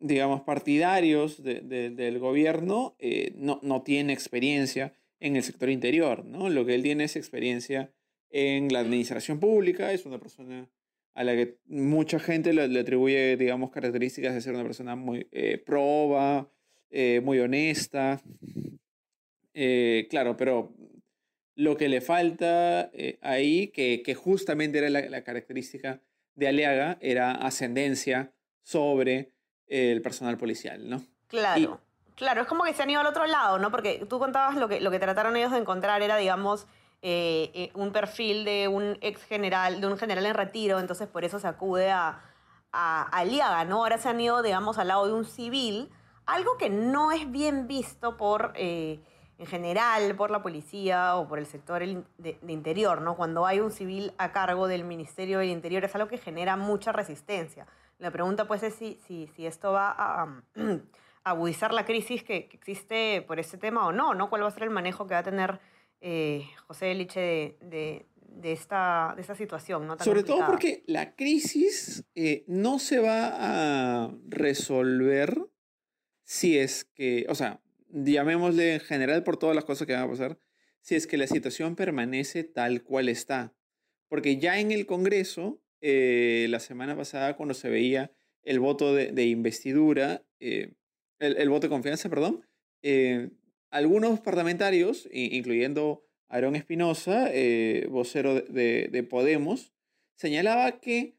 digamos, 0.00 0.42
partidarios 0.42 1.42
de, 1.42 1.60
de, 1.60 1.90
del 1.90 2.18
gobierno 2.18 2.96
eh, 2.98 3.32
no, 3.36 3.60
no 3.62 3.82
tiene 3.82 4.12
experiencia 4.12 4.94
en 5.20 5.36
el 5.36 5.42
sector 5.42 5.68
interior, 5.68 6.24
¿no? 6.24 6.48
Lo 6.48 6.64
que 6.64 6.74
él 6.74 6.82
tiene 6.82 7.04
es 7.04 7.16
experiencia 7.16 7.92
en 8.30 8.72
la 8.72 8.80
administración 8.80 9.38
pública, 9.38 9.92
es 9.92 10.06
una 10.06 10.18
persona 10.18 10.70
a 11.14 11.24
la 11.24 11.34
que 11.34 11.58
mucha 11.66 12.18
gente 12.18 12.52
le, 12.52 12.66
le 12.68 12.80
atribuye, 12.80 13.36
digamos, 13.36 13.70
características 13.70 14.34
de 14.34 14.40
ser 14.40 14.54
una 14.54 14.62
persona 14.62 14.96
muy 14.96 15.28
eh, 15.32 15.58
proba, 15.58 16.50
eh, 16.90 17.20
muy 17.22 17.38
honesta. 17.40 18.22
Eh, 19.52 20.06
claro, 20.08 20.36
pero 20.36 20.74
lo 21.56 21.76
que 21.76 21.88
le 21.88 22.00
falta 22.00 22.90
ahí, 23.20 23.68
que, 23.68 24.02
que, 24.02 24.14
justamente 24.14 24.78
era 24.78 24.88
la, 24.88 25.02
la 25.10 25.24
característica 25.24 26.00
de 26.36 26.48
Aliaga, 26.48 26.96
era 27.02 27.32
ascendencia 27.32 28.32
sobre 28.62 29.32
el 29.70 30.02
personal 30.02 30.36
policial, 30.36 30.88
¿no? 30.88 31.02
Claro. 31.28 31.80
Claro, 32.16 32.42
es 32.42 32.48
como 32.48 32.64
que 32.64 32.74
se 32.74 32.82
han 32.82 32.90
ido 32.90 33.00
al 33.00 33.06
otro 33.06 33.24
lado, 33.24 33.58
¿no? 33.58 33.70
Porque 33.70 34.04
tú 34.06 34.18
contabas 34.18 34.56
lo 34.56 34.68
que, 34.68 34.80
lo 34.80 34.90
que 34.90 34.98
trataron 34.98 35.36
ellos 35.36 35.52
de 35.52 35.58
encontrar 35.58 36.02
era, 36.02 36.18
digamos, 36.18 36.66
eh, 37.00 37.50
eh, 37.54 37.70
un 37.72 37.92
perfil 37.92 38.44
de 38.44 38.68
un 38.68 38.98
ex 39.00 39.22
general, 39.24 39.80
de 39.80 39.86
un 39.86 39.96
general 39.96 40.26
en 40.26 40.34
retiro, 40.34 40.78
entonces 40.78 41.08
por 41.08 41.24
eso 41.24 41.38
se 41.38 41.48
acude 41.48 41.90
a, 41.90 42.20
a, 42.72 43.08
a 43.10 43.64
¿no? 43.64 43.76
Ahora 43.76 43.96
se 43.96 44.10
han 44.10 44.20
ido, 44.20 44.42
digamos, 44.42 44.76
al 44.76 44.88
lado 44.88 45.06
de 45.06 45.14
un 45.14 45.24
civil, 45.24 45.88
algo 46.26 46.58
que 46.58 46.68
no 46.68 47.10
es 47.10 47.30
bien 47.30 47.66
visto 47.66 48.18
por, 48.18 48.52
eh, 48.54 49.00
en 49.38 49.46
general, 49.46 50.14
por 50.14 50.30
la 50.30 50.42
policía 50.42 51.16
o 51.16 51.26
por 51.26 51.38
el 51.38 51.46
sector 51.46 51.80
de, 51.80 52.04
de, 52.18 52.52
interior, 52.52 53.00
¿no? 53.00 53.16
Cuando 53.16 53.46
hay 53.46 53.60
un 53.60 53.70
civil 53.70 54.12
a 54.18 54.32
cargo 54.32 54.68
del 54.68 54.84
Ministerio 54.84 55.38
del 55.38 55.48
Interior 55.48 55.82
es 55.84 55.94
algo 55.94 56.08
que 56.08 56.18
genera 56.18 56.56
mucha 56.56 56.92
resistencia. 56.92 57.66
La 58.00 58.10
pregunta 58.10 58.48
pues 58.48 58.62
es 58.62 58.74
si, 58.74 58.98
si, 59.06 59.28
si 59.28 59.46
esto 59.46 59.72
va 59.72 59.90
a, 59.90 60.22
a, 60.56 60.80
agudizar 61.22 61.72
la 61.72 61.84
crisis 61.84 62.22
que, 62.24 62.48
que, 62.48 62.56
existe 62.56 63.22
por 63.22 63.38
este 63.38 63.58
tema 63.58 63.86
o 63.86 63.92
no, 63.92 64.14
¿no? 64.14 64.30
¿Cuál 64.30 64.42
va 64.42 64.48
a 64.48 64.50
ser 64.50 64.64
el 64.64 64.70
manejo 64.70 65.06
que 65.06 65.14
va 65.14 65.20
a 65.20 65.24
tener 65.24 65.60
eh, 66.00 66.46
José 66.66 66.92
Eliche 66.92 67.20
de, 67.20 67.56
de, 67.60 68.06
de, 68.16 68.52
esta, 68.52 69.12
de 69.14 69.20
esta 69.22 69.34
situación? 69.34 69.86
¿no? 69.86 69.96
Tan 69.96 70.04
Sobre 70.04 70.20
complicada. 70.20 70.46
todo 70.46 70.50
porque 70.50 70.82
la 70.86 71.14
crisis 71.14 72.04
eh, 72.14 72.44
no 72.48 72.78
se 72.78 73.00
va 73.00 74.04
a 74.04 74.10
resolver 74.28 75.36
si 76.24 76.58
es 76.58 76.84
que, 76.84 77.26
o 77.28 77.34
sea, 77.34 77.60
llamémosle 77.92 78.74
en 78.74 78.80
general 78.80 79.22
por 79.24 79.36
todas 79.36 79.54
las 79.54 79.64
cosas 79.64 79.86
que 79.86 79.92
van 79.92 80.04
a 80.04 80.08
pasar, 80.08 80.38
si 80.80 80.94
es 80.94 81.06
que 81.06 81.18
la 81.18 81.26
situación 81.26 81.76
permanece 81.76 82.44
tal 82.44 82.82
cual 82.82 83.08
está. 83.08 83.52
Porque 84.08 84.38
ya 84.38 84.58
en 84.58 84.70
el 84.70 84.86
Congreso, 84.86 85.60
eh, 85.80 86.46
la 86.50 86.60
semana 86.60 86.96
pasada, 86.96 87.36
cuando 87.36 87.54
se 87.54 87.70
veía 87.70 88.12
el 88.42 88.60
voto 88.60 88.94
de, 88.94 89.26
investidura, 89.26 90.24
eh, 90.38 90.74
el, 91.18 91.48
voto 91.48 91.66
de 91.66 91.70
confianza, 91.70 92.08
perdón, 92.08 92.46
eh, 92.82 93.30
algunos 93.70 94.20
parlamentarios, 94.20 95.08
incluyendo 95.12 96.04
Aarón 96.28 96.56
Espinosa, 96.56 97.30
vocero 97.88 98.34
de, 98.34 99.06
Podemos, 99.08 99.72
señalaba 100.16 100.80
que 100.80 101.16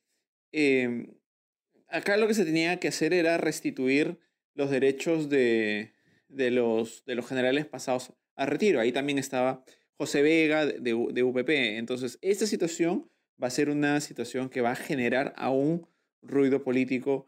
acá 1.88 2.18
lo 2.18 2.28
que 2.28 2.34
se 2.34 2.46
tenía 2.46 2.80
que 2.80 2.88
hacer 2.88 3.14
era 3.14 3.38
restituir 3.38 4.20
los 4.54 4.70
derechos 4.70 5.30
de, 5.30 5.94
de, 6.28 6.52
los, 6.52 7.06
de 7.06 7.16
los 7.16 7.28
generales 7.28 7.66
pasados 7.66 8.14
a 8.36 8.46
retiro. 8.46 8.80
Ahí 8.80 8.92
también 8.92 9.18
estaba 9.18 9.64
José 9.94 10.22
Vega 10.22 10.66
de, 10.66 10.80
de 10.82 11.24
UPP. 11.24 11.50
Entonces, 11.50 12.18
esta 12.22 12.48
situación 12.48 13.10
va 13.42 13.48
a 13.48 13.52
ser 13.52 13.70
una 13.70 14.00
situación 14.02 14.50
que 14.50 14.62
va 14.62 14.72
a 14.72 14.76
generar 14.76 15.34
aún 15.38 15.88
ruido 16.22 16.64
político. 16.64 17.28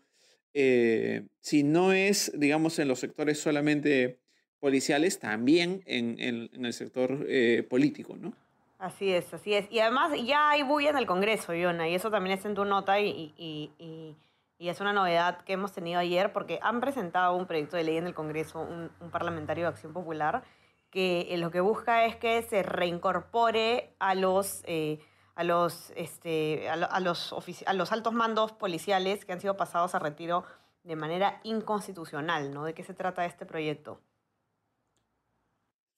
Eh, 0.53 1.27
si 1.39 1.63
no 1.63 1.93
es, 1.93 2.31
digamos, 2.35 2.77
en 2.79 2.87
los 2.87 2.99
sectores 2.99 3.39
solamente 3.39 4.19
policiales, 4.59 5.19
también 5.19 5.83
en, 5.85 6.19
el 6.19 6.73
sector 6.73 7.25
eh, 7.27 7.65
político, 7.69 8.15
¿no? 8.15 8.33
Así 8.79 9.11
es, 9.11 9.33
así 9.33 9.53
es. 9.53 9.71
Y 9.71 9.79
además 9.79 10.11
ya 10.25 10.51
hay 10.51 10.63
bulla 10.63 10.89
en 10.89 10.97
el 10.97 11.05
Congreso, 11.05 11.53
Yona, 11.53 11.87
y 11.87 11.95
eso 11.95 12.11
también 12.11 12.35
está 12.35 12.49
en 12.49 12.55
tu 12.55 12.65
nota 12.65 12.99
y, 12.99 13.33
y, 13.37 13.71
y, 13.79 14.15
y, 14.57 14.69
es 14.69 14.81
una 14.81 14.93
novedad 14.93 15.41
que 15.45 15.53
hemos 15.53 15.71
tenido 15.71 15.99
ayer 15.99 16.33
porque 16.33 16.59
han 16.61 16.81
presentado 16.81 17.35
un 17.35 17.45
proyecto 17.45 17.77
de 17.77 17.85
ley 17.85 17.97
en 17.97 18.07
el 18.07 18.13
Congreso, 18.13 18.59
un, 18.59 18.89
parlamentario 19.09 19.63
de 19.63 19.69
Acción 19.69 19.93
Popular, 19.93 20.43
que 20.89 21.33
lo 21.37 21.49
que 21.49 21.61
busca 21.61 22.05
es 22.05 22.17
que 22.17 22.41
se 22.43 22.61
reincorpore 22.61 23.95
a 23.99 24.15
los... 24.15 24.63
Eh, 24.65 24.99
a 25.35 25.43
los, 25.43 25.91
este, 25.95 26.69
a, 26.69 26.75
los, 26.99 27.33
a 27.65 27.73
los 27.73 27.91
altos 27.91 28.13
mandos 28.13 28.51
policiales 28.51 29.25
que 29.25 29.33
han 29.33 29.41
sido 29.41 29.57
pasados 29.57 29.95
a 29.95 29.99
retiro 29.99 30.43
de 30.83 30.95
manera 30.95 31.39
inconstitucional, 31.43 32.53
¿no? 32.53 32.65
¿De 32.65 32.73
qué 32.73 32.83
se 32.83 32.93
trata 32.93 33.25
este 33.25 33.45
proyecto? 33.45 34.01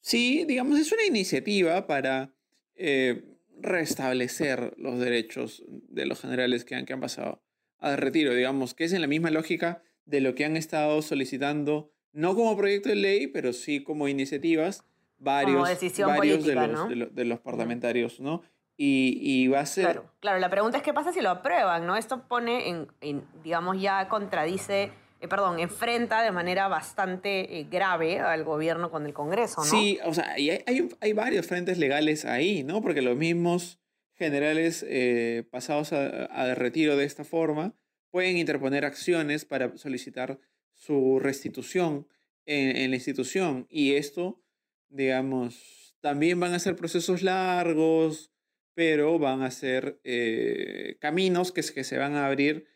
Sí, 0.00 0.44
digamos, 0.44 0.78
es 0.78 0.92
una 0.92 1.04
iniciativa 1.04 1.86
para 1.86 2.32
eh, 2.76 3.36
restablecer 3.60 4.74
los 4.78 4.98
derechos 4.98 5.64
de 5.66 6.06
los 6.06 6.20
generales 6.20 6.64
que 6.64 6.76
han, 6.76 6.86
que 6.86 6.92
han 6.92 7.00
pasado 7.00 7.42
a 7.78 7.96
retiro, 7.96 8.32
digamos, 8.32 8.74
que 8.74 8.84
es 8.84 8.92
en 8.92 9.00
la 9.00 9.08
misma 9.08 9.30
lógica 9.30 9.82
de 10.04 10.20
lo 10.20 10.34
que 10.34 10.44
han 10.44 10.56
estado 10.56 11.02
solicitando, 11.02 11.90
no 12.12 12.34
como 12.34 12.56
proyecto 12.56 12.88
de 12.88 12.94
ley, 12.94 13.26
pero 13.26 13.52
sí 13.52 13.82
como 13.82 14.08
iniciativas, 14.08 14.84
varios, 15.18 15.68
varios 15.98 16.44
de, 16.46 16.54
los, 16.54 16.88
de, 16.88 17.06
de, 17.06 17.24
los 17.24 17.40
parlamentarios, 17.40 18.20
¿no? 18.20 18.42
Y, 18.78 19.48
va 19.48 19.60
a 19.60 19.66
ser... 19.66 19.84
Claro, 19.84 20.10
claro, 20.20 20.38
la 20.38 20.50
pregunta 20.50 20.78
es 20.78 20.82
qué 20.82 20.92
pasa 20.92 21.12
si 21.12 21.22
lo 21.22 21.30
aprueban, 21.30 21.86
¿no? 21.86 21.96
Esto 21.96 22.28
pone 22.28 22.68
en, 23.00 23.24
digamos, 23.42 23.80
ya 23.80 24.08
contradice, 24.08 24.92
eh, 25.20 25.28
perdón, 25.28 25.58
enfrenta 25.60 26.22
de 26.22 26.30
manera 26.30 26.68
bastante 26.68 27.58
eh, 27.58 27.66
grave 27.70 28.20
al 28.20 28.44
gobierno 28.44 28.90
con 28.90 29.06
el 29.06 29.14
Congreso, 29.14 29.62
¿no? 29.62 29.66
Sí, 29.66 29.98
o 30.04 30.12
sea, 30.12 30.32
hay, 30.32 30.50
hay, 30.50 30.88
hay 31.00 31.12
varios 31.14 31.46
frentes 31.46 31.78
legales 31.78 32.26
ahí, 32.26 32.64
¿no? 32.64 32.82
Porque 32.82 33.00
los 33.00 33.16
mismos 33.16 33.78
generales 34.14 34.84
eh, 34.88 35.46
pasados 35.50 35.92
a, 35.92 36.54
retiro 36.54 36.96
de 36.96 37.04
esta 37.04 37.24
forma 37.24 37.74
pueden 38.10 38.36
interponer 38.36 38.84
acciones 38.84 39.44
para 39.44 39.76
solicitar 39.76 40.38
su 40.74 41.18
restitución 41.18 42.06
en, 42.44 42.76
en 42.76 42.90
la 42.90 42.96
institución. 42.96 43.66
Y 43.70 43.94
esto, 43.94 44.42
digamos, 44.88 45.96
también 46.00 46.38
van 46.40 46.54
a 46.54 46.58
ser 46.58 46.76
procesos 46.76 47.22
largos, 47.22 48.32
pero 48.76 49.18
van 49.18 49.42
a 49.42 49.50
ser 49.50 49.98
eh, 50.04 50.98
caminos 51.00 51.50
que, 51.50 51.62
se 51.62 51.96
van 51.96 52.14
a 52.14 52.26
abrir, 52.26 52.68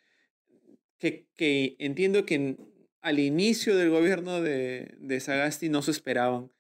que, 0.98 1.76
entiendo 1.78 2.24
que 2.24 2.56
al 3.02 3.18
inicio 3.18 3.76
del 3.76 3.90
gobierno 3.90 4.40
de, 4.40 4.94
de, 4.98 5.20
Sagasti 5.20 5.68
no 5.68 5.82
se 5.82 5.90
esperaban 5.90 6.50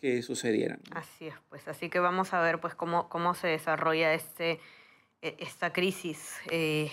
que 0.00 0.22
sucedieran. 0.22 0.80
Así 0.92 1.26
es, 1.26 1.34
pues 1.48 1.66
así 1.66 1.90
que 1.90 1.98
vamos 1.98 2.32
a 2.32 2.40
ver 2.40 2.60
pues 2.60 2.76
cómo, 2.76 3.08
cómo 3.08 3.34
se 3.34 3.48
desarrolla 3.48 4.14
este, 4.14 4.60
e, 5.20 5.34
esta 5.40 5.72
crisis 5.72 6.36
eh, 6.52 6.88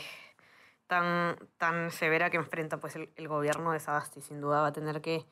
tan, 0.87 1.37
tan 1.59 1.91
severa 1.91 2.31
que 2.31 2.37
enfrenta 2.37 2.79
pues 2.79 2.95
el, 2.95 3.11
el, 3.17 3.27
gobierno 3.27 3.71
de 3.71 3.79
Sagasti. 3.79 4.19
Sin 4.21 4.41
duda 4.41 4.61
va 4.61 4.67
a 4.67 4.73
tener 4.73 4.99
que, 5.01 5.27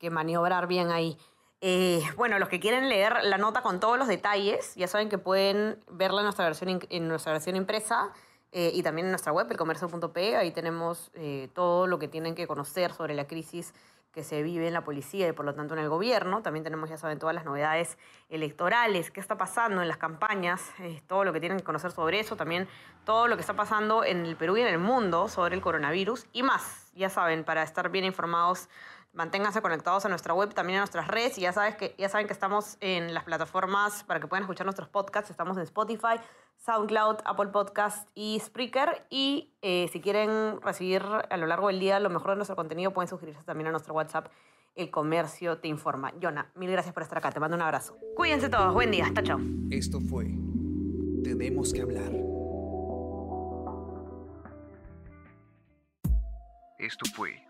que 0.00 0.10
maniobrar 0.10 0.66
bien 0.66 0.90
ahí. 0.90 1.16
Eh, 1.62 2.02
bueno, 2.16 2.38
los 2.38 2.48
que 2.48 2.58
quieren 2.58 2.88
leer 2.88 3.22
la 3.22 3.36
nota 3.36 3.60
con 3.60 3.80
todos 3.80 3.98
los 3.98 4.08
detalles, 4.08 4.74
ya 4.76 4.86
saben 4.86 5.10
que 5.10 5.18
pueden 5.18 5.78
verla 5.90 6.20
en 6.20 6.24
nuestra 6.24 6.46
versión, 6.46 6.80
en 6.88 7.08
nuestra 7.08 7.32
versión 7.32 7.54
impresa 7.54 8.12
eh, 8.52 8.70
y 8.74 8.82
también 8.82 9.06
en 9.06 9.12
nuestra 9.12 9.32
web, 9.32 9.46
elcomercio.p. 9.50 10.36
Ahí 10.36 10.52
tenemos 10.52 11.10
eh, 11.14 11.50
todo 11.54 11.86
lo 11.86 11.98
que 11.98 12.08
tienen 12.08 12.34
que 12.34 12.46
conocer 12.46 12.94
sobre 12.94 13.14
la 13.14 13.26
crisis 13.26 13.74
que 14.10 14.24
se 14.24 14.42
vive 14.42 14.66
en 14.66 14.72
la 14.72 14.82
policía 14.82 15.28
y 15.28 15.32
por 15.32 15.44
lo 15.44 15.54
tanto 15.54 15.74
en 15.74 15.80
el 15.80 15.88
gobierno. 15.90 16.40
También 16.42 16.64
tenemos, 16.64 16.88
ya 16.88 16.96
saben, 16.96 17.18
todas 17.18 17.34
las 17.34 17.44
novedades 17.44 17.98
electorales, 18.30 19.10
qué 19.10 19.20
está 19.20 19.36
pasando 19.36 19.82
en 19.82 19.88
las 19.88 19.98
campañas, 19.98 20.72
todo 21.06 21.24
lo 21.24 21.32
que 21.32 21.38
tienen 21.40 21.58
que 21.58 21.64
conocer 21.64 21.92
sobre 21.92 22.18
eso, 22.18 22.34
también 22.34 22.66
todo 23.04 23.28
lo 23.28 23.36
que 23.36 23.42
está 23.42 23.54
pasando 23.54 24.02
en 24.02 24.24
el 24.26 24.34
Perú 24.34 24.56
y 24.56 24.62
en 24.62 24.66
el 24.66 24.78
mundo 24.78 25.28
sobre 25.28 25.54
el 25.54 25.60
coronavirus 25.60 26.26
y 26.32 26.42
más, 26.42 26.90
ya 26.96 27.08
saben, 27.08 27.44
para 27.44 27.62
estar 27.62 27.90
bien 27.90 28.04
informados 28.04 28.68
Manténganse 29.12 29.60
conectados 29.60 30.04
a 30.04 30.08
nuestra 30.08 30.34
web, 30.34 30.54
también 30.54 30.78
a 30.78 30.80
nuestras 30.82 31.08
redes. 31.08 31.36
Y 31.36 31.40
ya, 31.40 31.52
sabes 31.52 31.74
que, 31.74 31.96
ya 31.98 32.08
saben 32.08 32.28
que 32.28 32.32
estamos 32.32 32.76
en 32.80 33.12
las 33.12 33.24
plataformas 33.24 34.04
para 34.04 34.20
que 34.20 34.28
puedan 34.28 34.44
escuchar 34.44 34.66
nuestros 34.66 34.88
podcasts. 34.88 35.30
Estamos 35.30 35.56
en 35.56 35.64
Spotify, 35.64 36.20
SoundCloud, 36.58 37.16
Apple 37.24 37.48
Podcast 37.48 38.08
y 38.14 38.38
Spreaker. 38.38 39.04
Y 39.10 39.52
eh, 39.62 39.88
si 39.92 40.00
quieren 40.00 40.60
recibir 40.62 41.02
a 41.28 41.36
lo 41.36 41.46
largo 41.46 41.66
del 41.66 41.80
día 41.80 41.98
lo 41.98 42.08
mejor 42.08 42.30
de 42.30 42.36
nuestro 42.36 42.54
contenido, 42.54 42.92
pueden 42.92 43.08
suscribirse 43.08 43.42
también 43.42 43.66
a 43.66 43.70
nuestro 43.72 43.94
WhatsApp. 43.94 44.28
El 44.76 44.92
comercio 44.92 45.58
te 45.58 45.66
informa. 45.66 46.12
Yona, 46.20 46.52
mil 46.54 46.70
gracias 46.70 46.94
por 46.94 47.02
estar 47.02 47.18
acá. 47.18 47.32
Te 47.32 47.40
mando 47.40 47.56
un 47.56 47.62
abrazo. 47.62 47.98
Cuídense 48.14 48.48
todos. 48.48 48.72
Buen 48.72 48.92
día. 48.92 49.06
Hasta 49.06 49.24
chao. 49.24 49.40
Esto 49.70 50.00
fue 50.00 50.26
Tenemos 51.24 51.72
que 51.72 51.82
hablar. 51.82 52.12
Esto 56.78 57.04
fue 57.14 57.49